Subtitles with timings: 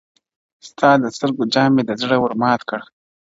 [0.67, 2.81] •ستا د سترگو جام مي د زړه ور مات كـړ.